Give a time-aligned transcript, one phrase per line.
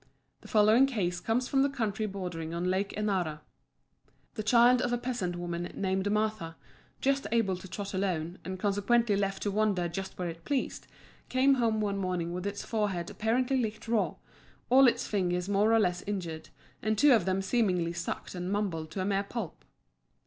[0.39, 3.41] The following case comes from the country bordering on Lake Enara.
[4.33, 6.55] The child of a peasant woman named Martha,
[7.01, 10.87] just able to trot alone, and consequently left to wander just where it pleased,
[11.29, 14.15] came home one morning with its forehead apparently licked raw,
[14.71, 16.49] all its fingers more or less injured,
[16.81, 19.63] and two of them seemingly sucked and mumbled to a mere pulp.